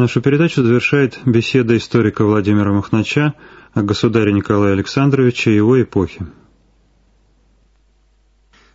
Нашу 0.00 0.22
передачу 0.22 0.62
завершает 0.62 1.18
беседа 1.26 1.76
историка 1.76 2.24
Владимира 2.24 2.72
Махнача 2.72 3.34
о 3.74 3.82
государе 3.82 4.32
Николае 4.32 4.72
Александровиче 4.72 5.50
и 5.50 5.56
его 5.56 5.82
эпохе. 5.82 6.26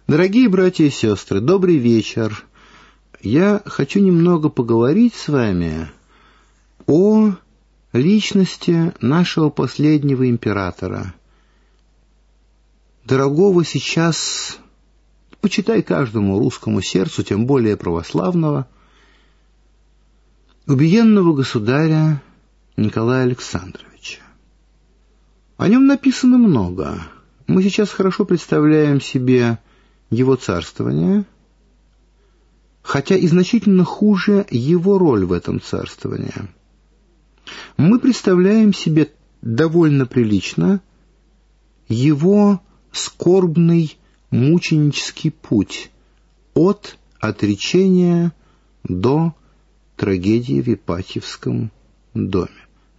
Дорогие 0.06 0.48
братья 0.50 0.84
и 0.84 0.92
сестры, 0.92 1.40
добрый 1.40 1.78
вечер. 1.78 2.46
Я 3.22 3.64
хочу 3.66 4.02
немного 4.02 4.50
поговорить 4.50 5.16
с 5.16 5.28
вами 5.28 5.90
о 6.86 7.32
личности 7.92 8.94
нашего 9.02 9.50
последнего 9.50 10.30
императора, 10.30 11.16
дорогого 13.04 13.66
сейчас, 13.66 14.60
почитай 15.42 15.82
каждому 15.82 16.38
русскому 16.38 16.84
сердцу, 16.84 17.24
тем 17.24 17.48
более 17.48 17.78
православного, 17.78 18.68
убиенного 20.68 21.34
государя 21.34 22.22
Николая 22.78 23.24
Александровича. 23.24 24.22
О 25.58 25.68
нем 25.68 25.86
написано 25.86 26.38
много. 26.38 27.02
Мы 27.48 27.64
сейчас 27.64 27.90
хорошо 27.90 28.26
представляем 28.26 29.00
себе 29.00 29.60
его 30.10 30.36
царствование, 30.36 31.26
хотя 32.82 33.16
и 33.16 33.28
значительно 33.28 33.84
хуже 33.84 34.46
его 34.50 34.98
роль 34.98 35.26
в 35.26 35.32
этом 35.32 35.62
царствовании– 35.62 36.34
мы 37.78 38.00
представляем 38.00 38.74
себе 38.74 39.12
довольно 39.42 40.06
прилично 40.06 40.82
его 41.88 42.62
скорбный 42.92 43.98
мученический 44.32 45.32
путь 45.32 45.92
от 46.54 46.98
отречения 47.20 48.34
до 48.84 49.36
трагедии 49.96 50.62
в 50.62 50.74
Ипатьевском 50.74 51.72
доме, 52.14 52.50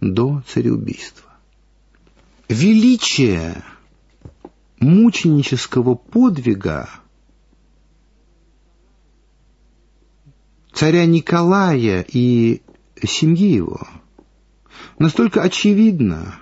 до 0.01 0.43
цареубийства. 0.47 1.29
Величие 2.49 3.63
мученического 4.79 5.95
подвига 5.95 6.89
царя 10.73 11.05
Николая 11.05 12.05
и 12.07 12.61
семьи 13.03 13.51
его– 13.51 13.87
настолько 14.99 15.41
очевидно, 15.41 16.35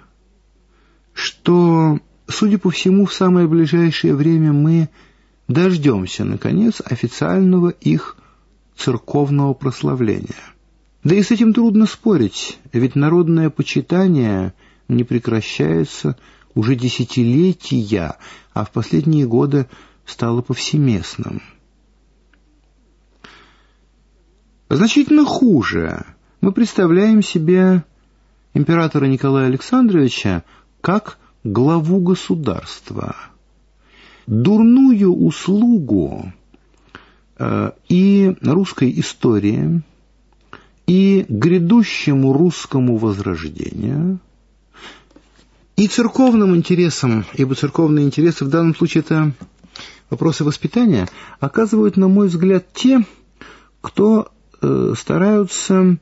что, 1.14 2.00
судя 2.28 2.58
по 2.58 2.70
всему, 2.70 3.06
в 3.06 3.14
самое 3.14 3.48
ближайшее 3.48 4.16
время 4.16 4.54
мы 4.54 4.90
дождемся, 5.48 6.24
наконец, 6.24 6.82
официального 6.84 7.70
их 7.70 8.18
церковного 8.76 9.54
прославления. 9.54 10.36
Да 11.06 11.14
и 11.14 11.22
с 11.22 11.30
этим 11.30 11.54
трудно 11.54 11.86
спорить, 11.86 12.58
ведь 12.74 12.96
народное 12.96 13.52
почитание 13.52 14.56
не 14.88 15.04
прекращается 15.04 16.18
уже 16.56 16.76
десятилетия, 16.76 18.18
а 18.54 18.66
в 18.66 18.72
последние 18.72 19.28
годы 19.28 19.68
стало 20.08 20.42
повсеместным. 20.42 21.44
Значительно 24.68 25.26
хуже 25.26 26.08
мы 26.42 26.52
представляем 26.52 27.22
себе 27.22 27.84
императора 28.56 29.06
Николая 29.06 29.46
Александровича 29.46 30.44
как 30.82 31.20
главу 31.44 32.00
государства. 32.00 33.16
Дурную 34.26 35.14
услугу 35.14 36.34
э, 37.38 37.72
и 37.90 38.36
русской 38.42 38.92
истории, 39.00 39.84
и 40.88 41.26
грядущему 41.28 42.34
русскому 42.34 42.98
возрождению, 42.98 44.20
и 45.76 45.88
церковным 45.88 46.56
интересам, 46.56 47.26
ибо 47.34 47.56
церковные 47.56 48.06
интересы 48.06 48.46
в 48.46 48.50
данном 48.50 48.76
случае 48.76 49.02
это 49.02 49.34
вопросы 50.10 50.44
воспитания, 50.44 51.08
оказывают, 51.40 51.98
на 51.98 52.08
мой 52.08 52.28
взгляд, 52.28 52.66
те, 52.74 53.06
кто 53.82 54.32
э, 54.62 54.94
стараются 54.98 55.98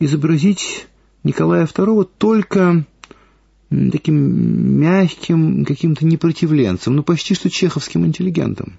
изобразить 0.00 0.86
Николая 1.22 1.66
II 1.66 2.08
только 2.18 2.84
таким 3.70 4.80
мягким 4.80 5.64
каким-то 5.64 6.04
непротивленцем, 6.04 6.96
ну 6.96 7.02
почти 7.02 7.34
что 7.34 7.48
чеховским 7.48 8.04
интеллигентом. 8.04 8.78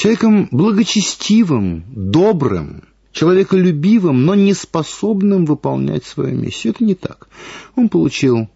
Человеком 0.00 0.48
благочестивым, 0.50 1.84
добрым, 1.94 2.84
человеколюбивым, 3.12 4.24
но 4.24 4.34
не 4.34 4.54
способным 4.54 5.44
выполнять 5.44 6.06
свою 6.06 6.34
миссию. 6.34 6.72
Это 6.72 6.84
не 6.84 6.94
так. 6.94 7.28
Он 7.76 7.90
получил 7.90 8.48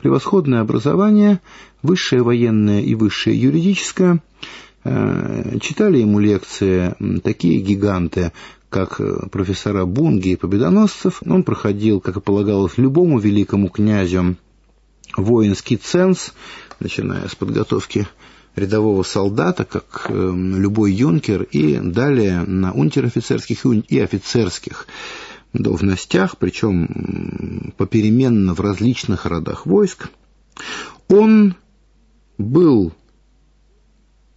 превосходное 0.00 0.60
образование, 0.60 1.40
высшее 1.82 2.22
военное 2.22 2.82
и 2.82 2.94
высшее 2.94 3.40
юридическое. 3.40 4.22
Э, 4.84 5.56
читали 5.58 6.00
ему 6.00 6.18
лекции 6.18 6.94
такие 7.22 7.62
гиганты, 7.62 8.32
как 8.68 9.00
э, 9.00 9.26
профессора 9.30 9.86
Бунги 9.86 10.32
и 10.32 10.36
Победоносцев. 10.36 11.22
Он 11.24 11.44
проходил, 11.44 12.02
как 12.02 12.18
и 12.18 12.20
полагалось 12.20 12.76
любому 12.76 13.18
великому 13.18 13.70
князю, 13.70 14.36
воинский 15.16 15.78
ценз, 15.78 16.34
начиная 16.78 17.26
с 17.26 17.34
подготовки 17.34 18.06
рядового 18.56 19.02
солдата, 19.02 19.64
как 19.64 20.06
э, 20.08 20.12
любой 20.14 20.92
юнкер, 20.92 21.42
и 21.42 21.78
далее 21.78 22.42
на 22.42 22.72
унтер-офицерских 22.72 23.66
и 23.66 23.98
офицерских 23.98 24.86
должностях, 25.52 26.36
причем 26.38 27.72
попеременно 27.76 28.54
в 28.54 28.60
различных 28.60 29.26
родах 29.26 29.66
войск. 29.66 30.10
Он 31.08 31.54
был 32.38 32.92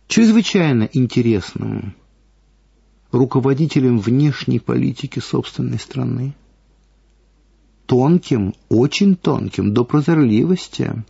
чрезвычайно 0.07 0.89
интересным 0.93 1.95
руководителем 3.11 3.99
внешней 3.99 4.59
политики 4.59 5.19
собственной 5.19 5.79
страны. 5.79 6.35
Тонким, 7.85 8.53
очень 8.69 9.15
тонким, 9.15 9.73
до 9.73 9.85
прозорливости. 9.85 11.03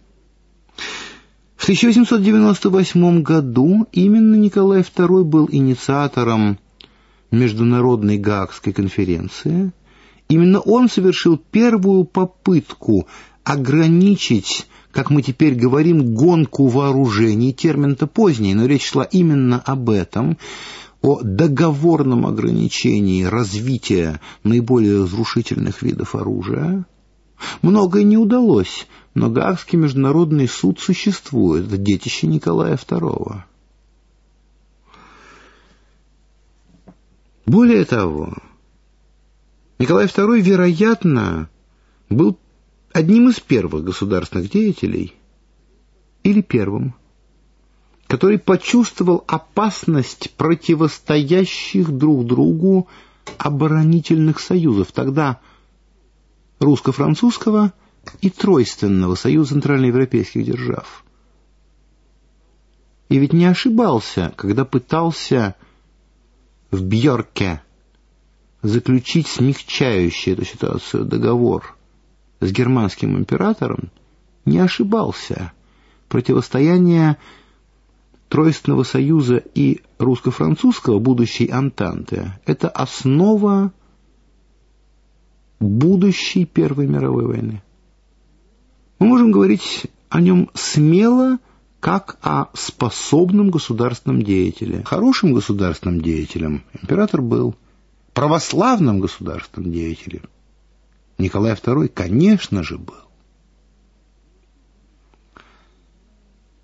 В 1.58 1.64
1898 1.64 3.24
году 3.24 3.88
именно 3.92 4.36
Николай 4.36 4.82
II 4.82 5.24
был 5.24 5.50
инициатором 5.52 6.60
Международной 7.32 8.18
Гаагской 8.18 8.74
конференции. 8.74 9.72
Именно 10.30 10.60
он 10.60 10.88
совершил 10.88 11.38
первую 11.38 12.06
попытку 12.06 13.08
ограничить, 13.44 14.68
как 14.92 15.10
мы 15.10 15.24
теперь 15.24 15.56
говорим, 15.56 16.14
гонку 16.14 16.68
вооружений. 16.68 17.54
Термин-то 17.54 18.06
поздний, 18.06 18.54
но 18.54 18.66
речь 18.68 18.90
шла 18.90 19.04
именно 19.04 19.60
об 19.60 19.90
этом 19.90 20.38
о 21.02 21.22
договорном 21.22 22.28
ограничении 22.28 23.24
развития 23.24 24.22
наиболее 24.44 25.02
разрушительных 25.02 25.82
видов 25.82 26.14
оружия. 26.14 26.86
Многое 27.62 28.04
не 28.04 28.18
удалось, 28.18 28.88
но 29.18 29.32
Гаагский 29.32 29.80
международный 29.80 30.48
суд 30.48 30.80
существует, 30.80 31.66
это 31.66 31.78
детище 31.78 32.28
Николая 32.28 32.76
II. 32.76 33.42
Более 37.48 37.86
того, 37.86 38.36
Николай 39.80 40.06
II, 40.06 40.40
вероятно, 40.40 41.50
был 42.10 42.38
одним 42.94 43.30
из 43.30 43.40
первых 43.40 43.86
государственных 43.86 44.52
деятелей 44.52 45.16
или 46.22 46.42
первым, 46.42 46.94
который 48.06 48.38
почувствовал 48.38 49.24
опасность 49.26 50.30
противостоящих 50.36 51.90
друг 51.90 52.24
другу 52.28 52.88
оборонительных 53.40 54.40
союзов, 54.40 54.92
тогда 54.92 55.40
русско-французского 56.60 57.74
и 58.22 58.30
тройственного 58.30 59.16
союза 59.16 59.54
центральноевропейских 59.54 60.46
держав. 60.46 61.04
И 63.10 63.18
ведь 63.18 63.34
не 63.34 63.46
ошибался, 63.46 64.34
когда 64.36 64.66
пытался 64.66 65.56
в 66.72 66.84
Бьорке 66.84 67.62
заключить 68.62 69.28
смягчающий 69.28 70.34
эту 70.34 70.46
ситуацию 70.46 71.06
договор 71.06 71.78
с 72.40 72.52
германским 72.52 73.18
императором, 73.18 73.90
не 74.46 74.60
ошибался. 74.60 75.54
Противостояние 76.10 77.18
Тройственного 78.30 78.84
союза 78.84 79.38
и 79.38 79.82
русско-французского 80.00 81.00
будущей 81.00 81.48
Антанты– 81.48 82.34
это 82.46 82.68
основа 82.68 83.72
будущей 85.60 86.46
Первой 86.46 86.88
мировой 86.88 87.26
войны. 87.26 87.64
Мы 89.00 89.08
можем 89.08 89.32
говорить 89.32 89.88
о 90.10 90.22
нем 90.22 90.50
смело, 90.54 91.40
как 91.80 92.18
о 92.22 92.48
способном 92.54 93.52
государственном 93.52 94.24
деятеле. 94.24 94.84
Хорошим 94.84 95.34
государственным 95.34 96.02
деятелем 96.02 96.64
император 96.82 97.22
был. 97.22 97.56
православным 98.14 99.00
государственным 99.00 99.72
деятелем? 99.72 100.24
Николай 101.20 101.54
II, 101.54 101.88
конечно 101.88 102.64
же, 102.64 102.78
был. 102.80 102.96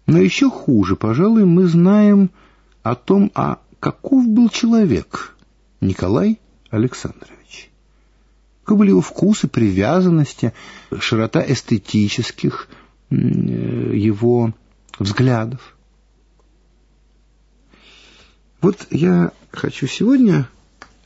Но 0.08 0.20
еще 0.20 0.50
хуже, 0.50 0.96
пожалуй, 0.96 1.46
мы 1.46 1.68
знаем 1.68 2.32
о 2.82 2.96
том, 2.96 3.32
а 3.36 3.60
каков 3.80 4.28
был 4.28 4.50
человек 4.50 5.36
Николай 5.80 6.40
Александрович. 6.70 7.43
Каковы 8.64 8.80
были 8.80 8.90
его 8.92 9.02
вкусы, 9.02 9.48
привязанности, 9.48 10.54
широта 10.98 11.44
эстетических 11.46 12.70
э, 13.10 13.16
его 13.16 14.54
взглядов. 14.98 15.76
Вот 18.62 18.88
я 18.90 19.34
хочу 19.52 19.88
сегодня 19.88 20.48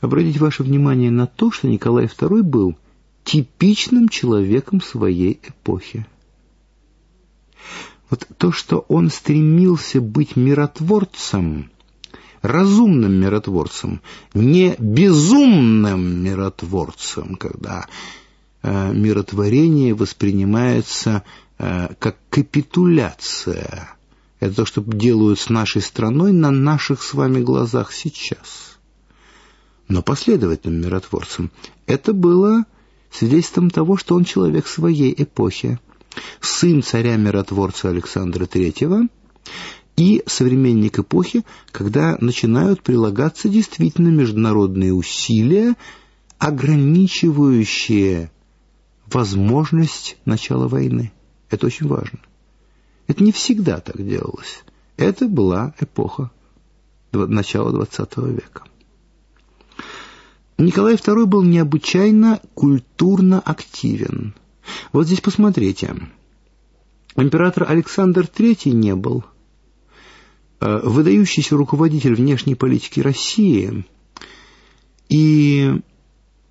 обратить 0.00 0.38
ваше 0.38 0.62
внимание 0.62 1.10
на 1.10 1.26
то, 1.26 1.50
что 1.50 1.66
Николай 1.66 2.06
II 2.06 2.42
был 2.42 2.78
типичным 3.24 4.08
человеком 4.08 4.80
своей 4.80 5.40
эпохи. 5.42 6.06
Вот 8.08 8.26
то, 8.38 8.52
что 8.52 8.84
он 8.88 9.10
стремился 9.10 10.00
быть 10.00 10.36
миротворцем, 10.36 11.72
разумным 12.42 13.12
миротворцем, 13.12 14.00
не 14.34 14.76
безумным 14.78 16.22
миротворцем, 16.22 17.36
когда 17.36 17.86
э, 18.62 18.92
миротворение 18.92 19.94
воспринимается 19.94 21.24
э, 21.58 21.88
как 21.98 22.16
капитуляция. 22.30 23.90
Это 24.40 24.54
то, 24.54 24.66
что 24.66 24.82
делают 24.82 25.40
с 25.40 25.48
нашей 25.48 25.82
страной 25.82 26.32
на 26.32 26.50
наших 26.50 27.02
с 27.02 27.14
вами 27.14 27.40
глазах 27.40 27.92
сейчас. 27.92 28.78
Но 29.88 30.02
последовательным 30.02 30.82
миротворцем 30.82 31.50
это 31.86 32.12
было 32.12 32.64
свидетельством 33.10 33.70
того, 33.70 33.96
что 33.96 34.14
он 34.14 34.24
человек 34.24 34.66
своей 34.66 35.14
эпохи 35.16 35.78
сын 36.40 36.82
царя-миротворца 36.82 37.88
Александра 37.88 38.44
III 38.44 39.08
и 39.98 40.22
современник 40.26 40.98
эпохи, 40.98 41.44
когда 41.72 42.16
начинают 42.20 42.82
прилагаться 42.82 43.48
действительно 43.48 44.08
международные 44.08 44.94
усилия, 44.94 45.76
ограничивающие 46.38 48.30
возможность 49.06 50.16
начала 50.24 50.68
войны. 50.68 51.12
Это 51.50 51.66
очень 51.66 51.88
важно. 51.88 52.20
Это 53.06 53.22
не 53.22 53.32
всегда 53.32 53.80
так 53.80 53.96
делалось. 53.96 54.62
Это 54.96 55.28
была 55.28 55.74
эпоха 55.78 56.30
начала 57.12 57.70
XX 57.72 58.32
века. 58.32 58.62
Николай 60.56 60.94
II 60.94 61.26
был 61.26 61.42
необычайно 61.42 62.40
культурно 62.54 63.40
активен– 63.40 64.34
вот 64.92 65.06
здесь 65.06 65.20
посмотрите. 65.20 65.94
Император 67.16 67.66
Александр 67.68 68.22
III 68.22 68.70
не 68.70 68.94
был. 68.94 69.24
Э, 70.60 70.80
выдающийся 70.82 71.56
руководитель 71.56 72.14
внешней 72.14 72.54
политики 72.54 73.00
России 73.00 73.84
и 75.08 75.80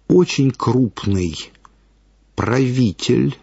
очень 0.08 0.52
крупный 0.52 1.36
правитель, 2.36 3.38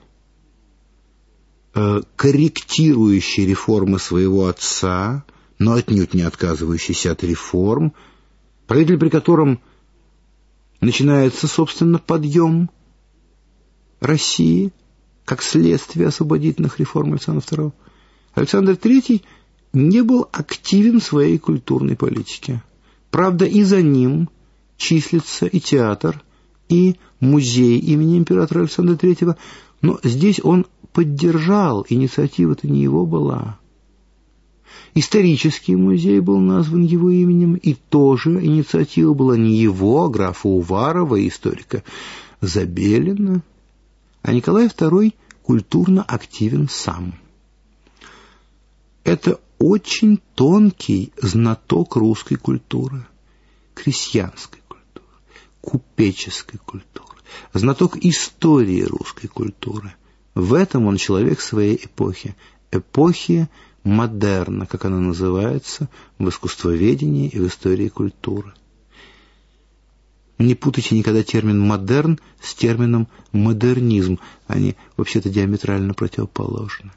э, 1.74 2.00
корректирующий 2.16 3.46
реформы 3.46 3.98
своего 3.98 4.46
отца, 4.46 5.24
но 5.58 5.74
отнюдь 5.74 6.14
не 6.14 6.22
отказывающийся 6.22 7.12
от 7.12 7.22
реформ, 7.24 7.92
правитель, 8.66 8.98
при 8.98 9.08
котором 9.08 9.60
начинается, 10.80 11.46
собственно, 11.46 11.98
подъем– 11.98 12.70
России 14.04 14.72
как 15.24 15.42
следствие 15.42 16.08
освободительных 16.08 16.78
реформ 16.78 17.12
Александра 17.12 17.42
II, 17.42 17.72
Александр 18.34 18.72
III 18.72 19.22
не 19.74 20.02
был 20.02 20.28
активен 20.32 21.00
в 21.00 21.04
своей 21.04 21.38
культурной 21.38 21.96
политике. 21.96 22.62
Правда, 23.10 23.44
и 23.44 23.62
за 23.62 23.82
ним 23.82 24.28
числится 24.76 25.46
и 25.46 25.60
театр, 25.60 26.22
и 26.68 26.96
музей 27.20 27.78
имени 27.78 28.18
императора 28.18 28.60
Александра 28.60 28.94
III, 28.94 29.36
но 29.82 29.98
здесь 30.02 30.40
он 30.42 30.66
поддержал, 30.92 31.84
инициатива-то 31.88 32.68
не 32.68 32.82
его 32.82 33.06
была. 33.06 33.58
Исторический 34.94 35.76
музей 35.76 36.20
был 36.20 36.38
назван 36.38 36.82
его 36.82 37.10
именем, 37.10 37.54
и 37.54 37.74
тоже 37.74 38.30
инициатива 38.44 39.12
была 39.12 39.36
не 39.36 39.56
его, 39.56 40.04
а 40.04 40.08
графа 40.08 40.48
Уварова, 40.48 41.26
историка 41.26 41.82
Забелина 42.40 43.42
а 44.24 44.32
Николай 44.32 44.68
II 44.68 45.12
культурно 45.42 46.02
активен 46.02 46.66
сам. 46.70 47.14
Это 49.04 49.38
очень 49.58 50.20
тонкий 50.34 51.12
знаток 51.20 51.96
русской 51.96 52.36
культуры, 52.36 53.06
крестьянской 53.74 54.60
культуры, 54.68 55.06
купеческой 55.60 56.58
культуры, 56.58 57.18
знаток 57.52 57.96
истории 57.96 58.82
русской 58.82 59.28
культуры. 59.28 59.94
В 60.34 60.54
этом 60.54 60.86
он 60.86 60.96
человек 60.96 61.40
своей 61.40 61.76
эпохи, 61.76 62.34
эпохи 62.72 63.48
модерна, 63.84 64.66
как 64.66 64.84
она 64.84 64.98
называется 64.98 65.88
в 66.18 66.28
искусствоведении 66.28 67.28
и 67.28 67.38
в 67.38 67.46
истории 67.46 67.88
культуры. 67.88 68.52
Не 70.38 70.56
путайте 70.56 70.96
никогда 70.96 71.22
термин 71.22 71.60
«модерн» 71.60 72.18
с 72.42 72.54
термином 72.54 73.06
«модернизм». 73.30 74.18
Они 74.48 74.74
вообще-то 74.96 75.30
диаметрально 75.30 75.94
противоположны. 75.94 76.90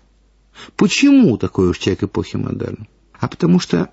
Почему 0.76 1.38
такой 1.38 1.70
уж 1.70 1.78
человек 1.78 2.04
эпохи 2.04 2.36
модерна? 2.36 2.88
А 3.20 3.28
потому 3.28 3.60
что 3.60 3.90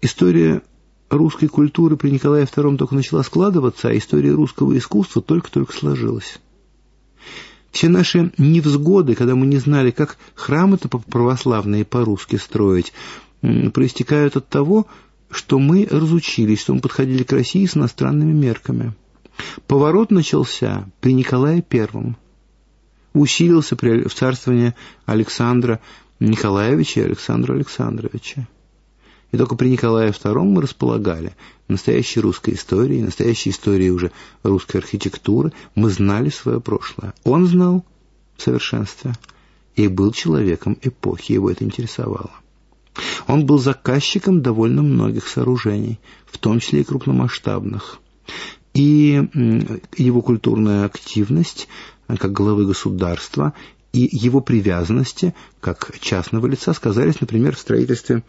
история 0.00 0.62
русской 1.10 1.48
культуры 1.48 1.96
при 1.96 2.10
Николае 2.10 2.44
II 2.44 2.76
только 2.76 2.94
начала 2.94 3.22
складываться, 3.22 3.88
а 3.88 3.96
история 3.96 4.32
русского 4.32 4.76
искусства 4.76 5.22
только-только 5.22 5.72
сложилась. 5.72 6.38
Все 7.70 7.88
наши 7.88 8.32
невзгоды, 8.38 9.14
когда 9.14 9.34
мы 9.34 9.46
не 9.46 9.56
знали, 9.56 9.90
как 9.90 10.16
храмы-то 10.34 10.88
православные 10.88 11.84
по-русски 11.84 12.36
строить, 12.36 12.92
проистекают 13.40 14.36
от 14.36 14.48
того, 14.48 14.86
что 15.28 15.58
мы 15.58 15.86
разучились, 15.90 16.60
что 16.60 16.74
мы 16.74 16.80
подходили 16.80 17.24
к 17.24 17.32
России 17.32 17.66
с 17.66 17.76
иностранными 17.76 18.32
мерками. 18.32 18.92
Поворот 19.66 20.12
начался 20.12 20.88
при 21.00 21.12
Николае 21.12 21.62
Первом. 21.62 22.16
Усилился 23.14 23.76
при, 23.76 24.06
в 24.06 24.14
царствовании 24.14 24.74
Александра 25.06 25.80
Николаевича 26.20 27.00
и 27.00 27.04
Александра 27.04 27.54
Александровича. 27.54 28.46
И 29.32 29.36
только 29.36 29.56
при 29.56 29.68
Николае 29.70 30.10
II 30.10 30.42
мы 30.42 30.62
располагали 30.62 31.34
настоящей 31.66 32.20
русской 32.20 32.54
историей, 32.54 33.02
настоящей 33.02 33.50
историей 33.50 33.90
уже 33.90 34.12
русской 34.42 34.76
архитектуры. 34.76 35.52
Мы 35.74 35.90
знали 35.90 36.28
свое 36.28 36.60
прошлое. 36.60 37.14
Он 37.24 37.46
знал 37.46 37.84
в 38.36 38.42
совершенстве 38.42 39.14
и 39.74 39.88
был 39.88 40.12
человеком 40.12 40.78
эпохи, 40.82 41.32
его 41.32 41.50
это 41.50 41.64
интересовало. 41.64 42.30
Он 43.26 43.44
был 43.44 43.58
заказчиком 43.58 44.42
довольно 44.42 44.82
многих 44.82 45.26
сооружений, 45.26 45.98
в 46.26 46.38
том 46.38 46.60
числе 46.60 46.82
и 46.82 46.84
крупномасштабных. 46.84 47.98
И 48.72 49.20
его 49.96 50.22
культурная 50.22 50.84
активность 50.84 51.68
как 52.06 52.32
главы 52.32 52.66
государства 52.66 53.52
и 53.92 54.08
его 54.10 54.40
привязанности 54.40 55.34
как 55.60 55.92
частного 56.00 56.46
лица 56.46 56.72
сказались, 56.72 57.20
например, 57.20 57.54
в 57.54 57.60
строительстве 57.60 58.24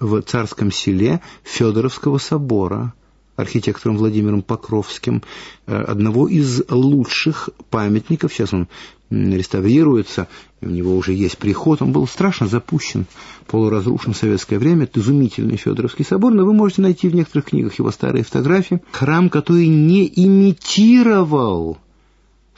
в 0.00 0.20
царском 0.22 0.72
селе 0.72 1.20
Федоровского 1.44 2.18
собора 2.18 2.94
архитектором 3.36 3.96
Владимиром 3.96 4.42
Покровским, 4.42 5.22
э, 5.66 5.76
одного 5.76 6.28
из 6.28 6.62
лучших 6.70 7.50
памятников, 7.70 8.32
сейчас 8.32 8.52
он 8.52 8.68
реставрируется, 9.10 10.28
у 10.60 10.68
него 10.68 10.96
уже 10.96 11.12
есть 11.12 11.38
приход, 11.38 11.82
он 11.82 11.92
был 11.92 12.06
страшно 12.06 12.46
запущен, 12.46 13.06
полуразрушен 13.46 14.12
в 14.12 14.16
советское 14.16 14.58
время, 14.58 14.84
это 14.84 15.00
изумительный 15.00 15.56
Федоровский 15.56 16.04
собор, 16.04 16.32
но 16.32 16.44
вы 16.44 16.52
можете 16.52 16.82
найти 16.82 17.08
в 17.08 17.14
некоторых 17.14 17.46
книгах 17.46 17.78
его 17.78 17.90
старые 17.90 18.24
фотографии. 18.24 18.82
Храм, 18.92 19.28
который 19.30 19.66
не 19.68 20.10
имитировал, 20.14 21.78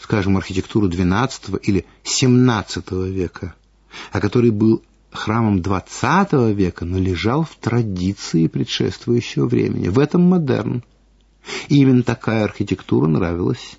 скажем, 0.01 0.37
архитектуру 0.37 0.89
XII 0.89 1.61
или 1.63 1.87
XVII 2.05 3.09
века, 3.11 3.55
а 4.13 4.21
который 4.21 4.51
был 4.51 4.83
храмом 5.11 5.59
XX 5.59 6.53
века, 6.53 6.85
но 6.85 6.99
лежал 6.99 7.45
в 7.45 7.57
традиции 7.57 8.47
предшествующего 8.47 9.47
времени. 9.47 9.89
В 9.89 9.99
этом 9.99 10.23
модерн. 10.23 10.83
И 11.69 11.77
именно 11.77 12.03
такая 12.03 12.45
архитектура 12.45 13.07
нравилась 13.07 13.79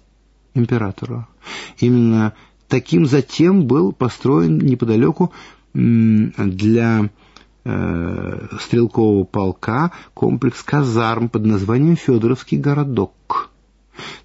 императору. 0.53 1.27
Именно 1.79 2.33
таким 2.67 3.05
затем 3.05 3.65
был 3.67 3.91
построен 3.91 4.57
неподалеку 4.57 5.31
для 5.73 7.09
э, 7.63 8.47
стрелкового 8.59 9.23
полка 9.25 9.91
комплекс 10.13 10.63
казарм 10.63 11.29
под 11.29 11.45
названием 11.45 11.95
Федоровский 11.95 12.57
городок. 12.57 13.51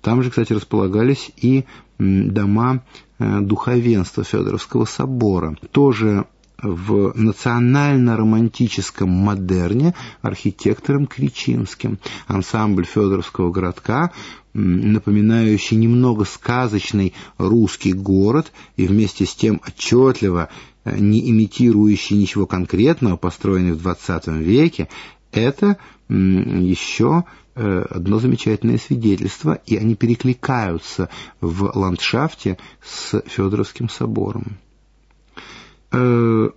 Там 0.00 0.23
же, 0.23 0.31
кстати, 0.31 0.52
располагались 0.52 1.31
и 1.37 1.64
дома 1.99 2.83
э, 3.19 3.41
духовенства 3.41 4.25
Федоровского 4.25 4.85
собора. 4.85 5.57
Тоже 5.71 6.26
в 6.62 7.12
национально-романтическом 7.17 9.09
модерне 9.09 9.95
архитектором 10.23 11.07
Кричинским. 11.07 11.99
Ансамбль 12.29 12.85
Федоровского 12.85 13.50
городка, 13.50 14.12
напоминающий 14.55 15.76
немного 15.76 16.25
сказочный 16.25 17.14
русский 17.38 17.93
город 17.93 18.52
и 18.76 18.87
вместе 18.87 19.26
с 19.26 19.35
тем 19.35 19.61
отчетливо 19.67 20.50
э, 20.85 20.99
не 20.99 21.29
имитирующий 21.31 22.17
ничего 22.17 22.47
конкретного, 22.47 23.17
построенный 23.17 23.73
в 23.73 23.85
XX 23.87 24.38
веке, 24.41 24.88
это 25.32 25.78
еще 26.08 27.24
э, 27.54 27.84
одно 27.90 28.18
замечательное 28.18 28.78
свидетельство, 28.78 29.58
и 29.66 29.76
они 29.76 29.94
перекликаются 29.96 31.08
в 31.40 31.72
ландшафте 31.74 32.58
с 32.84 33.20
Федоровским 33.26 33.88
собором. 33.88 34.58
Э, 35.90 36.50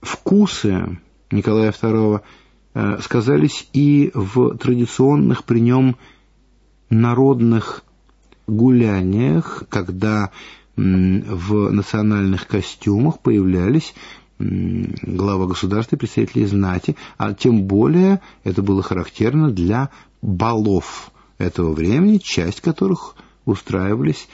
вкусы 0.00 0.98
Николая 1.30 1.72
II 1.72 2.22
э, 2.74 2.98
сказались 3.02 3.68
и 3.72 4.10
в 4.14 4.56
традиционных 4.56 5.44
при 5.44 5.60
нем 5.60 5.96
народных 6.88 7.84
гуляниях, 8.46 9.62
когда 9.68 10.30
в 10.76 11.70
национальных 11.70 12.46
костюмах 12.46 13.18
появлялись 13.20 13.94
глава 14.40 15.46
государства 15.46 15.96
и 15.96 15.98
представители 15.98 16.46
знати, 16.46 16.96
а 17.18 17.34
тем 17.34 17.64
более 17.64 18.20
это 18.42 18.62
было 18.62 18.82
характерно 18.82 19.50
для 19.50 19.90
балов 20.22 21.10
этого 21.38 21.72
времени, 21.72 22.18
часть 22.18 22.60
которых 22.60 23.16
устраивались 23.44 24.28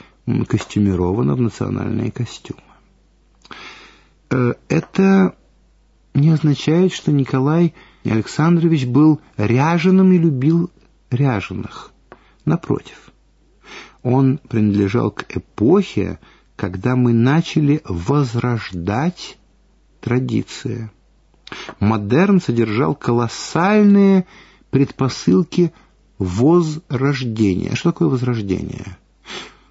костюмированно 0.47 1.35
в 1.35 1.41
национальные 1.41 2.11
костюмы. 2.11 2.61
Э, 4.29 4.53
это 4.69 5.35
не 6.13 6.29
означает, 6.29 6.93
что 6.93 7.11
Николай 7.11 7.73
Александрович 8.03 8.85
был 8.85 9.19
ряженым 9.35 10.13
и 10.13 10.17
любил 10.17 10.71
ряженых. 11.11 11.91
Напротив, 12.45 13.11
он 14.03 14.37
принадлежал 14.37 15.11
к 15.11 15.25
эпохе, 15.35 16.19
когда 16.55 16.95
мы 16.95 17.11
начали 17.11 17.81
возрождать 17.85 19.37
традиции. 19.99 20.91
Модерн 21.79 22.41
содержал 22.41 22.95
колоссальные 22.95 24.25
предпосылки 24.69 25.71
возрождения. 26.19 27.75
Что 27.75 27.91
такое 27.91 28.09
возрождение? 28.09 28.97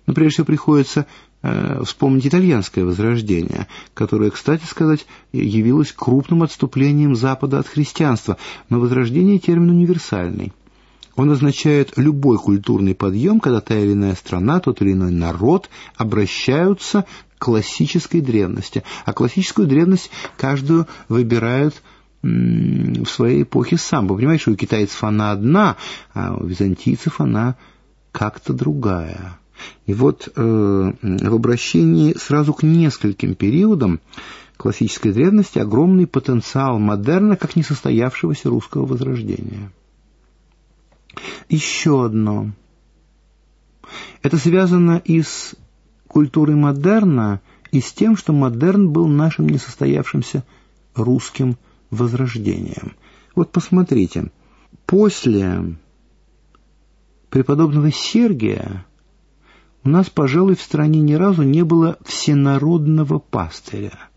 Ну, 0.06 0.14
прежде 0.14 0.34
всего, 0.34 0.46
приходится 0.46 1.06
Э, 1.48 1.82
вспомнить 1.84 2.26
итальянское 2.26 2.84
возрождение, 2.84 3.68
которое, 3.94 4.30
кстати 4.30 4.64
сказать, 4.64 5.06
явилось 5.32 5.92
крупным 5.92 6.42
отступлением 6.42 7.14
Запада 7.14 7.60
от 7.60 7.68
христианства, 7.68 8.36
но 8.68 8.80
возрождение 8.80 9.38
термин 9.38 9.70
универсальный. 9.70 10.52
Он 11.14 11.30
означает 11.30 11.92
любой 11.96 12.38
культурный 12.38 12.96
подъем, 12.96 13.38
когда 13.38 13.60
та 13.60 13.78
или 13.78 13.92
иная 13.92 14.16
страна, 14.16 14.58
тот 14.58 14.82
или 14.82 14.92
иной 14.92 15.12
народ 15.12 15.70
обращаются 15.94 17.04
классической 17.38 18.20
древности. 18.20 18.82
А 19.04 19.12
классическую 19.12 19.68
древность 19.68 20.10
каждую 20.36 20.86
выбирают 21.08 21.82
в 22.22 23.06
своей 23.06 23.42
эпохе 23.42 23.76
сам. 23.76 24.08
Вы 24.08 24.16
понимаете, 24.16 24.42
что 24.42 24.50
у 24.52 24.56
китайцев 24.56 25.02
она 25.04 25.30
одна, 25.30 25.76
а 26.12 26.34
у 26.34 26.46
византийцев 26.46 27.20
она 27.20 27.56
как-то 28.10 28.52
другая. 28.52 29.38
И 29.86 29.94
вот 29.94 30.28
э, 30.34 30.40
в 30.40 31.34
обращении 31.34 32.14
сразу 32.14 32.52
к 32.52 32.62
нескольким 32.62 33.34
периодам 33.34 34.00
классической 34.56 35.12
древности 35.12 35.58
огромный 35.58 36.06
потенциал 36.06 36.78
модерна 36.78 37.36
как 37.36 37.56
несостоявшегося 37.56 38.48
русского 38.48 38.86
возрождения. 38.86 39.70
Еще 41.48 42.04
одно. 42.04 42.50
Это 44.22 44.36
связано 44.38 45.00
и 45.04 45.22
с 45.22 45.54
культурой 46.16 46.56
модерна, 46.56 47.42
и 47.72 47.82
с 47.82 47.92
тем, 47.92 48.16
что 48.16 48.32
модерн 48.32 48.88
был 48.88 49.06
нашим 49.06 49.50
несостоявшимся 49.50 50.44
русским 50.94 51.58
возрождением. 51.90 52.94
Вот 53.34 53.52
посмотрите, 53.52 54.32
после 54.86 55.76
преподобного 57.28 57.92
Сергия 57.92 58.86
у 59.84 59.90
нас, 59.90 60.08
пожалуй, 60.08 60.56
в 60.56 60.62
стране 60.62 61.02
ни 61.02 61.12
разу 61.12 61.42
не 61.42 61.64
было 61.64 61.98
всенародного 62.02 63.18
пастыря. 63.18 64.08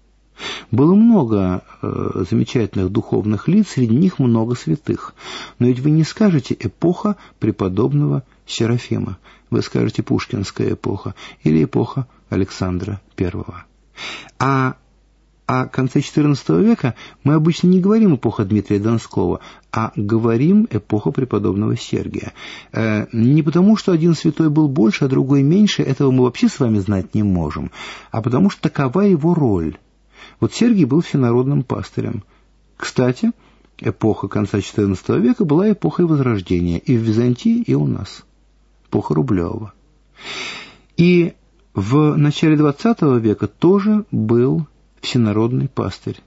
Было 0.71 0.95
много 0.95 1.65
э, 1.81 2.23
замечательных 2.29 2.93
духовных 2.93 3.49
лиц, 3.49 3.71
среди 3.71 3.93
них 3.93 4.19
много 4.19 4.55
святых. 4.55 5.15
Но 5.59 5.67
ведь 5.67 5.81
вы 5.81 5.89
не 5.89 6.03
скажете 6.05 6.55
«эпоха 6.57 7.17
преподобного 7.39 8.23
Серафима», 8.49 9.17
вы 9.49 9.61
скажете 9.61 10.03
«пушкинская 10.03 10.73
эпоха» 10.73 11.15
или 11.43 11.63
«эпоха 11.63 12.07
Александра 12.29 12.99
I». 13.17 13.31
А 14.39 14.75
о 15.45 15.65
конце 15.65 15.99
XIV 15.99 16.63
века 16.63 16.95
мы 17.23 17.33
обычно 17.33 17.67
не 17.67 17.79
говорим 17.79 18.15
эпоха 18.15 18.45
Дмитрия 18.45 18.79
Донского, 18.79 19.39
а 19.71 19.91
говорим 19.95 20.67
эпоха 20.69 21.11
преподобного 21.11 21.75
Сергия. 21.75 22.33
Э, 22.71 23.07
не 23.11 23.41
потому, 23.41 23.75
что 23.75 23.91
один 23.91 24.13
святой 24.13 24.49
был 24.49 24.67
больше, 24.67 25.05
а 25.05 25.07
другой 25.07 25.41
меньше, 25.41 25.81
этого 25.81 26.11
мы 26.11 26.23
вообще 26.23 26.49
с 26.49 26.59
вами 26.59 26.79
знать 26.79 27.15
не 27.15 27.23
можем, 27.23 27.71
а 28.11 28.21
потому 28.21 28.49
что 28.49 28.61
такова 28.61 29.01
его 29.01 29.33
роль. 29.33 29.77
Вот 30.39 30.53
Сергий 30.53 30.85
был 30.85 31.01
всенародным 31.01 31.63
пастырем. 31.63 32.23
Кстати, 32.77 33.31
эпоха 33.79 34.27
конца 34.27 34.59
XIV 34.59 35.19
века 35.19 35.45
была 35.45 35.71
эпохой 35.71 36.05
Возрождения 36.05 36.77
и 36.77 36.95
в 36.95 37.01
Византии, 37.01 37.63
и 37.63 37.73
у 37.73 37.87
нас. 37.87 38.23
Эпоха 38.89 39.13
Рублева. 39.13 39.73
И 40.97 41.33
в 41.73 42.17
начале 42.17 42.55
XX 42.57 43.19
века 43.19 43.47
тоже 43.47 44.05
был 44.11 44.67
всенародный 44.99 45.69
пастырь. 45.69 46.17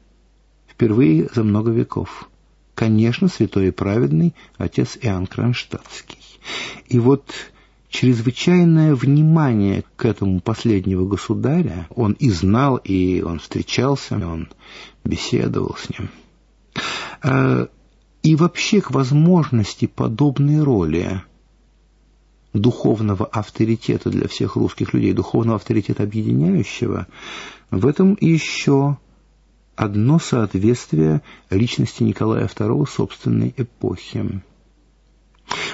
Впервые 0.68 1.28
за 1.34 1.42
много 1.42 1.72
веков. 1.72 2.28
Конечно, 2.74 3.28
святой 3.28 3.68
и 3.68 3.70
праведный 3.70 4.34
отец 4.56 4.96
Иоанн 5.02 5.26
Кронштадтский. 5.26 6.18
И 6.86 6.98
вот 6.98 7.30
чрезвычайное 7.90 8.94
внимание 8.94 9.84
к 9.96 10.04
этому 10.04 10.40
последнего 10.40 11.04
государя, 11.04 11.86
он 11.94 12.12
и 12.12 12.30
знал, 12.30 12.76
и 12.76 13.22
он 13.22 13.40
встречался, 13.40 14.16
и 14.16 14.22
он 14.22 14.48
беседовал 15.04 15.76
с 15.76 15.90
ним. 15.90 16.08
А, 17.22 17.68
и 18.22 18.36
вообще 18.36 18.80
к 18.80 18.92
возможности 18.92 19.86
подобной 19.86 20.62
роли 20.62 21.22
духовного 22.52 23.24
авторитета 23.26 24.10
для 24.10 24.28
всех 24.28 24.56
русских 24.56 24.94
людей, 24.94 25.12
духовного 25.12 25.56
авторитета 25.56 26.02
объединяющего, 26.02 27.06
в 27.70 27.86
этом 27.86 28.16
еще 28.20 28.98
одно 29.76 30.18
соответствие 30.18 31.22
личности 31.50 32.02
Николая 32.02 32.46
II 32.46 32.88
собственной 32.88 33.54
эпохи. 33.56 34.42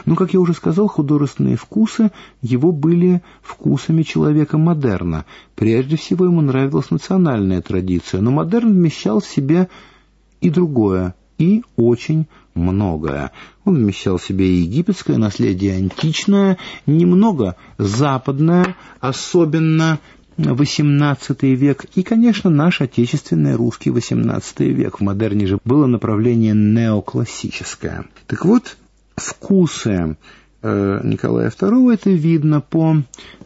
Но, 0.06 0.16
как 0.16 0.32
я 0.32 0.40
уже 0.40 0.54
сказал, 0.54 0.88
художественные 0.88 1.56
вкусы 1.56 2.11
его 2.40 2.73
были 2.73 3.23
вкусами 3.42 4.02
человека 4.02 4.58
модерна. 4.58 5.25
Прежде 5.54 5.97
всего 5.97 6.25
ему 6.25 6.40
нравилась 6.40 6.90
национальная 6.90 7.61
традиция, 7.61 8.20
но 8.20 8.30
модерн 8.30 8.73
вмещал 8.73 9.20
в 9.20 9.26
себе 9.26 9.68
и 10.40 10.50
другое, 10.50 11.14
и 11.38 11.62
очень 11.76 12.26
многое. 12.54 13.30
Он 13.64 13.76
вмещал 13.76 14.18
в 14.18 14.25
себе 14.25 14.61
египетское 14.61 15.16
наследие 15.16 15.76
античное, 15.76 16.59
немного 16.87 17.57
западное, 17.78 18.76
особенно 19.00 19.99
XVIII 20.37 21.54
век 21.54 21.87
и, 21.95 22.02
конечно, 22.02 22.50
наш 22.50 22.80
отечественный 22.80 23.57
русский 23.57 23.90
XVIII 23.90 24.64
век. 24.73 25.00
В 25.00 25.02
модерне 25.02 25.47
же 25.47 25.59
было 25.64 25.87
направление 25.87 26.54
неоклассическое. 26.54 28.04
Так 28.26 28.45
вот, 28.45 28.76
вкусы 29.16 30.16
э, 30.62 31.00
Николая 31.02 31.50
II 31.50 31.92
это 31.92 32.11
видно 32.11 32.61
по 32.61 32.97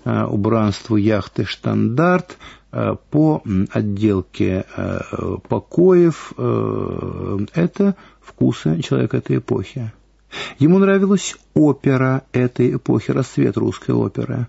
э, 0.04 0.24
убранству 0.24 0.96
яхты 0.96 1.44
«Штандарт», 1.44 2.36
по 2.72 3.42
отделке 3.70 4.64
покоев. 5.48 6.32
Это 6.38 7.96
вкусы 8.20 8.80
человека 8.82 9.18
этой 9.18 9.36
эпохи. 9.36 9.92
Ему 10.58 10.78
нравилась 10.78 11.36
опера 11.54 12.22
этой 12.32 12.74
эпохи, 12.74 13.10
расцвет 13.10 13.56
русской 13.56 13.90
оперы. 13.90 14.48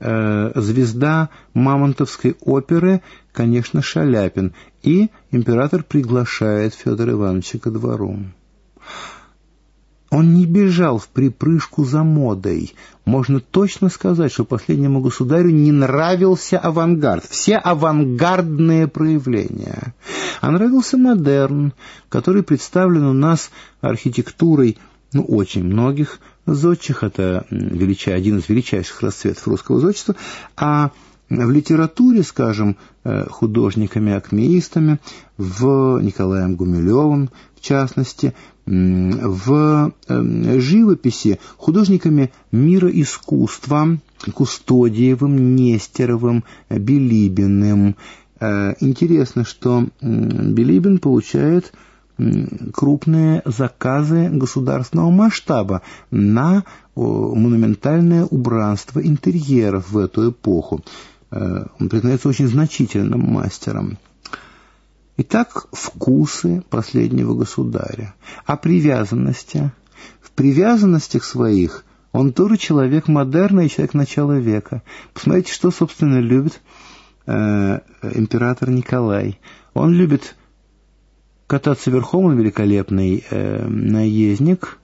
Э, 0.00 0.52
звезда 0.54 1.28
мамонтовской 1.52 2.36
оперы, 2.40 3.02
конечно, 3.32 3.82
Шаляпин. 3.82 4.54
И 4.82 5.10
император 5.30 5.82
приглашает 5.82 6.74
Федора 6.74 7.12
Ивановича 7.12 7.58
ко 7.58 7.70
двору. 7.70 8.18
Он 10.10 10.34
не 10.34 10.44
бежал 10.44 10.98
в 10.98 11.08
припрыжку 11.08 11.84
за 11.84 12.02
модой. 12.02 12.74
Можно 13.04 13.40
точно 13.40 13.88
сказать, 13.88 14.32
что 14.32 14.44
последнему 14.44 15.00
государю 15.00 15.50
не 15.50 15.70
нравился 15.70 16.58
авангард, 16.58 17.24
все 17.24 17.56
авангардные 17.56 18.88
проявления. 18.88 19.94
А 20.40 20.50
нравился 20.50 20.96
модерн, 20.96 21.72
который 22.08 22.42
представлен 22.42 23.04
у 23.04 23.12
нас 23.12 23.50
архитектурой 23.80 24.78
ну, 25.12 25.22
очень 25.22 25.64
многих 25.64 26.20
зодчих, 26.46 27.02
это 27.02 27.46
велича, 27.50 28.12
один 28.12 28.38
из 28.38 28.48
величайших 28.48 29.02
расцветов 29.02 29.46
русского 29.46 29.80
зодчества, 29.80 30.16
а 30.56 30.90
в 31.28 31.50
литературе, 31.50 32.24
скажем, 32.24 32.76
э, 33.04 33.26
художниками-акмеистами, 33.28 34.98
в 35.36 36.00
Николаем 36.00 36.56
Гумилевым, 36.56 37.30
в 37.60 37.64
частности, 37.64 38.34
в 38.66 39.92
эм, 40.08 40.60
живописи 40.60 41.38
художниками 41.56 42.32
мира 42.52 42.88
искусства 42.88 43.98
Кустодиевым, 44.34 45.56
Нестеровым, 45.56 46.44
Билибиным. 46.68 47.96
Э, 48.38 48.74
интересно, 48.80 49.44
что 49.44 49.86
Билибин 50.00 50.98
получает 50.98 51.72
крупные 52.74 53.40
заказы 53.46 54.28
государственного 54.28 55.10
масштаба 55.10 55.80
на 56.10 56.64
монументальное 56.94 58.26
убранство 58.26 59.00
интерьеров 59.00 59.90
в 59.90 59.98
эту 59.98 60.30
эпоху. 60.30 60.82
Э, 61.30 61.64
он 61.78 61.88
признается 61.88 62.28
очень 62.28 62.46
значительным 62.46 63.20
мастером. 63.20 63.98
Итак, 65.22 65.66
вкусы 65.72 66.62
последнего 66.70 67.34
государя. 67.34 68.14
А 68.46 68.56
привязанности? 68.56 69.70
В 70.22 70.30
привязанностях 70.30 71.24
своих 71.24 71.84
он 72.10 72.32
тоже 72.32 72.56
человек 72.56 73.06
модерна 73.06 73.60
и 73.60 73.68
человек 73.68 73.92
начала 73.92 74.38
века. 74.38 74.82
Посмотрите, 75.12 75.52
что, 75.52 75.70
собственно, 75.70 76.20
любит 76.20 76.62
э, 77.26 77.80
император 78.14 78.70
Николай. 78.70 79.38
Он 79.74 79.92
любит 79.92 80.36
кататься 81.46 81.90
верхом, 81.90 82.24
он 82.24 82.38
великолепный 82.38 83.22
э, 83.28 83.66
наездник, 83.68 84.78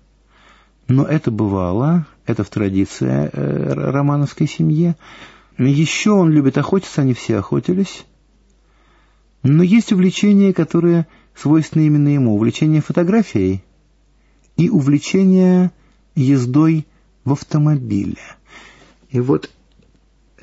но 0.87 1.07
это 1.07 1.31
бывало, 1.31 2.05
это 2.27 2.45
в 2.45 2.51
традиции 2.51 3.31
э, 3.33 3.73
романовской 3.73 4.47
семье. 4.47 4.97
Еще 5.57 6.11
он 6.11 6.31
любит 6.31 6.59
охотиться, 6.59 7.01
они 7.01 7.15
все 7.15 7.39
охотились. 7.39 8.05
Но 9.43 9.63
есть 9.63 9.93
увлечения, 9.93 10.53
которые 10.53 11.07
свойственны 11.35 11.87
именно 11.87 12.09
ему. 12.09 12.35
Увлечение 12.35 12.81
фотографией 12.81 13.63
и 14.57 14.69
увлечение 14.71 15.71
ездой 16.15 16.87
в 17.25 17.33
автомобиле. 17.33 18.17
И 19.11 19.21
вот 19.21 19.51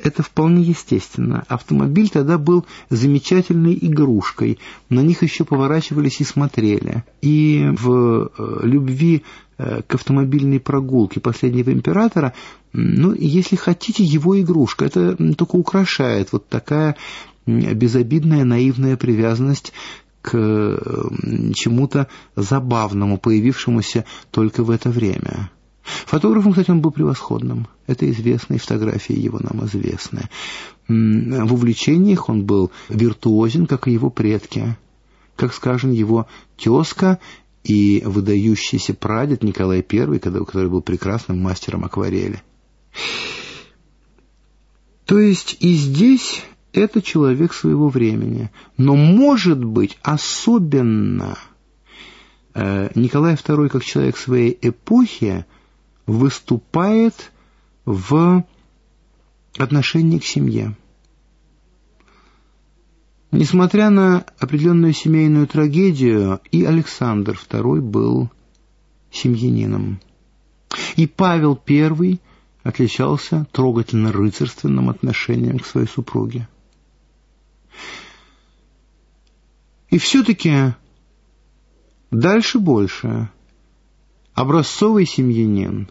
это 0.02 0.22
вполне 0.24 0.64
естественно. 0.64 1.46
Автомобиль 1.48 2.10
тогда 2.10 2.38
был 2.38 2.66
замечательной 2.90 3.78
игрушкой. 3.80 4.60
На 4.90 5.00
них 5.02 5.24
еще 5.24 5.46
поворачивались 5.46 6.20
и 6.20 6.26
смотрели. 6.26 7.04
И 7.22 7.70
в 7.72 8.32
э, 8.38 8.60
любви 8.64 9.24
э, 9.58 9.82
к 9.88 9.96
автомобильной 9.96 10.60
прогулке 10.60 11.20
последнего 11.20 11.72
императора, 11.72 12.34
ну, 12.74 13.14
если 13.14 13.56
хотите, 13.56 14.04
его 14.04 14.40
игрушка. 14.40 14.86
Это 14.86 15.16
только 15.36 15.56
украшает 15.56 16.30
вот 16.32 16.50
такая 16.50 16.98
безобидная 17.46 18.44
наивная 18.44 18.98
привязанность 18.98 19.74
к 20.22 20.32
чему-то 20.32 22.08
забавному, 22.36 23.18
появившемуся 23.18 24.06
только 24.32 24.64
в 24.64 24.70
это 24.72 24.90
время. 24.90 25.52
Фотографом, 25.84 26.52
кстати, 26.52 26.72
он 26.72 26.80
был 26.80 26.92
превосходным. 26.92 27.68
Это 27.88 28.10
известно, 28.10 28.54
и 28.54 28.58
фотографии 28.58 29.20
его 29.20 29.40
нам 29.42 29.66
известны. 29.66 30.30
В 30.88 31.54
увлечениях 31.54 32.30
он 32.30 32.46
был 32.46 32.72
виртуозен, 32.88 33.68
как 33.68 33.88
и 33.88 33.92
его 33.92 34.10
предки. 34.10 34.78
Как, 35.36 35.54
скажем, 35.54 35.92
его 35.92 36.28
тезка 36.56 37.20
и 37.66 38.02
выдающийся 38.06 38.94
прадед 38.94 39.44
Николай 39.44 39.86
I, 39.90 40.20
который 40.20 40.70
был 40.70 40.82
прекрасным 40.82 41.42
мастером 41.42 41.84
акварели. 41.84 42.42
То 45.06 45.20
есть 45.20 45.58
и 45.60 45.74
здесь 45.74 46.44
это 46.74 47.02
человек 47.02 47.54
своего 47.54 47.88
времени. 47.88 48.52
Но, 48.78 48.96
может 48.96 49.64
быть, 49.64 49.98
особенно 50.02 51.38
э, 52.54 52.90
Николай 52.96 53.36
II, 53.36 53.70
как 53.70 53.86
человек 53.86 54.18
своей 54.18 54.58
эпохи, 54.62 55.46
выступает 56.06 57.32
в 57.86 58.44
отношении 59.58 60.20
к 60.20 60.26
семье. 60.26 60.76
Несмотря 63.32 63.90
на 63.90 64.26
определенную 64.38 64.94
семейную 64.94 65.48
трагедию, 65.48 66.40
и 66.52 66.66
Александр 66.66 67.40
II 67.50 67.82
был 67.82 68.30
семьянином. 69.12 70.00
И 70.96 71.08
Павел 71.08 71.60
I 71.68 72.20
отличался 72.64 73.48
трогательно 73.52 74.12
рыцарственным 74.12 74.90
отношением 74.90 75.60
к 75.60 75.66
своей 75.66 75.88
супруге. 75.88 76.48
И 79.94 80.00
все-таки 80.00 80.74
дальше 82.10 82.58
больше. 82.58 83.30
Образцовый 84.34 85.06
семьянин 85.06 85.88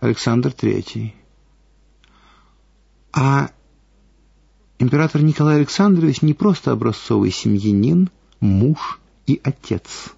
Александр 0.00 0.48
III. 0.50 1.12
А 3.12 3.50
император 4.80 5.22
Николай 5.22 5.58
Александрович 5.58 6.20
не 6.22 6.34
просто 6.34 6.72
образцовый 6.72 7.30
семьянин, 7.30 8.10
муж 8.40 8.98
и 9.28 9.40
отец. 9.44 10.12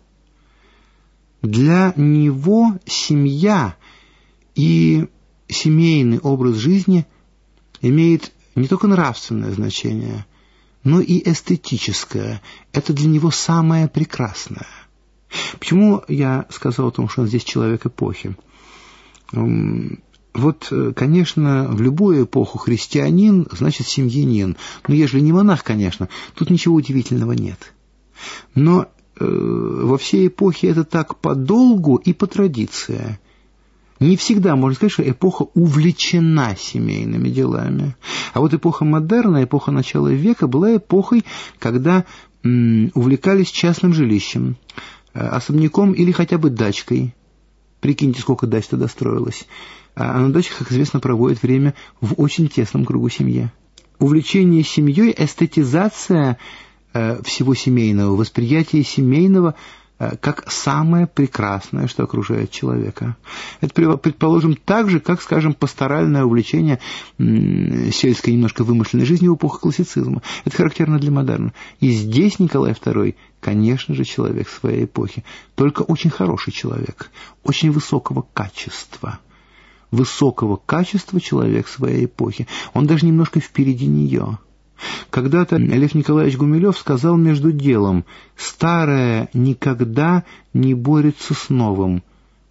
Для 1.42 1.92
него 1.94 2.78
семья 2.86 3.76
и 4.54 5.08
семейный 5.46 6.20
образ 6.20 6.56
жизни 6.56 7.06
имеет 7.82 8.32
не 8.54 8.66
только 8.66 8.86
нравственное 8.86 9.52
значение– 9.52 10.24
но 10.88 11.02
и 11.02 11.20
эстетическое. 11.30 12.40
Это 12.72 12.94
для 12.94 13.08
него 13.08 13.30
самое 13.30 13.88
прекрасное. 13.88 14.66
Почему 15.58 16.02
я 16.08 16.46
сказал 16.48 16.88
о 16.88 16.90
том, 16.90 17.10
что 17.10 17.20
он 17.22 17.28
здесь 17.28 17.44
человек 17.44 17.84
эпохи? 17.84 18.34
Вот, 19.30 20.68
э, 20.70 20.92
конечно, 20.96 21.68
в 21.70 21.82
любую 21.82 22.24
эпоху 22.24 22.56
христианин, 22.58 23.46
значит, 23.50 23.86
семьянин. 23.86 24.56
Но 24.86 24.94
ежели 24.94 25.20
не 25.20 25.32
монах, 25.32 25.62
конечно, 25.62 26.08
тут 26.34 26.48
ничего 26.48 26.76
удивительного 26.76 27.32
нет. 27.32 27.74
Но 28.54 28.86
э, 29.20 29.24
во 29.26 29.98
всей 29.98 30.28
эпохе 30.28 30.68
это 30.68 30.84
так 30.84 31.18
по 31.18 31.34
долгу 31.34 31.96
и 31.96 32.14
по 32.14 32.26
традиции. 32.26 33.18
Не 34.00 34.16
всегда 34.16 34.54
можно 34.54 34.76
сказать, 34.76 34.92
что 34.92 35.08
эпоха 35.08 35.46
увлечена 35.54 36.54
семейными 36.56 37.28
делами. 37.28 37.96
А 38.32 38.40
вот 38.40 38.54
эпоха 38.54 38.84
модерна, 38.84 39.42
эпоха 39.42 39.72
начала 39.72 40.08
века 40.08 40.46
была 40.46 40.76
эпохой, 40.76 41.24
когда 41.58 42.04
м, 42.44 42.92
увлекались 42.94 43.50
частным 43.50 43.92
жилищем, 43.92 44.56
э, 45.14 45.20
особняком 45.20 45.92
или 45.92 46.12
хотя 46.12 46.38
бы 46.38 46.50
дачкой. 46.50 47.14
Прикиньте, 47.80 48.20
сколько 48.20 48.46
дач 48.46 48.66
тогда 48.66 48.86
строилось. 48.86 49.46
А, 49.96 50.16
а 50.16 50.20
на 50.20 50.32
дачах, 50.32 50.58
как 50.58 50.70
известно, 50.70 51.00
проводит 51.00 51.42
время 51.42 51.74
в 52.00 52.14
очень 52.20 52.48
тесном 52.48 52.84
кругу 52.84 53.08
семьи. 53.08 53.50
Увлечение 53.98 54.62
семьей, 54.62 55.12
эстетизация 55.16 56.38
э, 56.92 57.20
всего 57.24 57.56
семейного, 57.56 58.14
восприятие 58.14 58.84
семейного– 58.84 59.56
как 59.98 60.50
самое 60.50 61.06
прекрасное, 61.06 61.88
что 61.88 62.04
окружает 62.04 62.50
человека. 62.50 63.16
Это, 63.60 63.96
предположим, 63.96 64.54
так 64.54 64.88
же, 64.90 65.00
как, 65.00 65.20
скажем, 65.20 65.54
пасторальное 65.54 66.24
увлечение 66.24 66.78
сельской 67.18 68.34
немножко 68.34 68.62
вымышленной 68.62 69.06
жизнью 69.06 69.32
в 69.32 69.36
эпоху 69.36 69.58
классицизма. 69.58 70.22
Это 70.44 70.56
характерно 70.56 70.98
для 70.98 71.10
модерна. 71.10 71.52
И 71.80 71.90
здесь 71.90 72.38
Николай 72.38 72.72
II, 72.72 73.16
конечно 73.40 73.94
же, 73.94 74.04
человек 74.04 74.48
своей 74.48 74.84
эпохи, 74.84 75.24
только 75.56 75.82
очень 75.82 76.10
хороший 76.10 76.52
человек, 76.52 77.10
очень 77.42 77.72
высокого 77.72 78.24
качества. 78.32 79.18
Высокого 79.90 80.56
качества 80.56 81.20
человек 81.20 81.66
своей 81.66 82.04
эпохи. 82.04 82.46
Он 82.74 82.86
даже 82.86 83.06
немножко 83.06 83.40
впереди 83.40 83.86
нее. 83.86 84.38
Когда-то 85.10 85.56
Лев 85.56 85.94
Николаевич 85.94 86.36
Гумилев 86.36 86.78
сказал 86.78 87.16
между 87.16 87.52
делом 87.52 88.04
«Старое 88.36 89.28
никогда 89.32 90.24
не 90.52 90.74
борется 90.74 91.32
с 91.34 91.48
новым, 91.48 92.02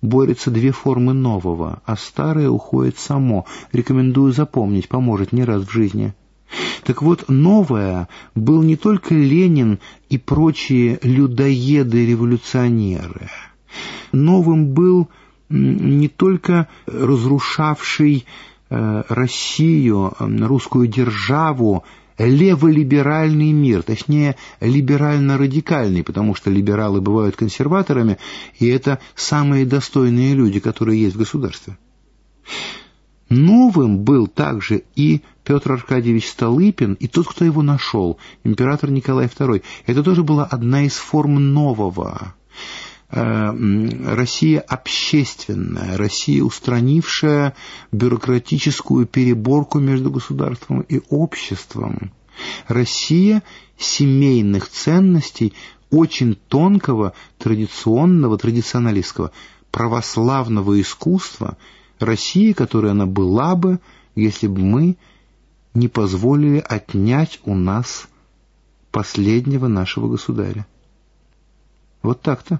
борются 0.02 0.52
две 0.52 0.72
формы 0.72 1.13
нового, 1.13 1.82
а 1.86 1.96
старое 1.96 2.50
уходит 2.50 2.98
само. 2.98 3.46
Рекомендую 3.72 4.34
запомнить, 4.34 4.90
поможет 4.90 5.32
не 5.32 5.44
раз 5.44 5.62
в 5.63 5.72
жизни. 5.72 6.13
Так 6.84 7.02
вот, 7.02 7.26
новое 7.28 8.08
был 8.34 8.63
не 8.63 8.78
только 8.78 9.13
Ленин 9.13 9.80
и 10.10 10.18
прочие 10.18 11.00
людоеды-революционеры. 11.04 13.30
Новым 14.13 14.68
был 14.68 15.10
не 15.50 16.08
только 16.08 16.70
разрушавший 16.86 18.26
э, 18.70 19.04
Россию, 19.10 20.13
русскую 20.20 20.88
державу, 20.88 21.84
леволиберальный 22.18 23.52
мир, 23.52 23.84
точнее, 23.84 24.36
либерально-радикальный, 24.60 26.04
потому 26.04 26.36
что 26.36 26.50
либералы 26.50 27.02
бывают 27.02 27.36
консерваторами, 27.36 28.18
и 28.60 28.68
это 28.68 29.00
самые 29.16 29.66
достойные 29.66 30.34
люди, 30.34 30.60
которые 30.60 31.02
есть 31.02 31.16
в 31.16 31.20
государстве. 31.20 31.78
Новым 33.30 34.00
был 34.00 34.28
также 34.28 34.84
и 34.96 35.22
Петр 35.44 35.74
Аркадьевич 35.74 36.30
Столыпин, 36.30 36.94
и 36.94 37.08
тот, 37.08 37.28
кто 37.28 37.44
его 37.46 37.62
нашел, 37.62 38.18
император 38.44 38.90
Николай 38.90 39.28
II. 39.28 39.64
Это 39.86 40.04
тоже 40.04 40.24
была 40.24 40.46
одна 40.46 40.84
из 40.84 40.94
форм 40.94 41.54
нового. 41.54 42.36
Э, 43.10 43.52
Россия 44.15 44.60
общественная, 44.60 45.98
Россия, 45.98 46.43
устранившая 46.43 47.56
бюрократическую 47.91 49.06
переборку 49.06 49.80
между 49.80 50.12
государством 50.12 50.82
и 50.82 51.02
обществом. 51.10 52.12
Россия 52.67 53.43
семейных 53.78 54.70
ценностей, 54.70 55.54
очень 55.89 56.36
тонкого, 56.36 57.13
традиционного, 57.38 58.38
традиционалистского, 58.38 59.32
православного 59.72 60.80
искусства, 60.82 61.58
Россия, 62.00 62.54
которой 62.54 62.91
она 62.91 63.06
была 63.06 63.56
бы, 63.56 63.80
если 64.15 64.48
бы 64.48 64.62
мы 64.62 64.98
не 65.74 65.88
позволили 65.88 66.63
отнять 66.67 67.39
у 67.46 67.56
нас 67.56 68.08
последнего 68.91 69.67
нашего 69.67 70.10
государя. 70.10 70.67
Вот 72.02 72.22
так-то. 72.22 72.60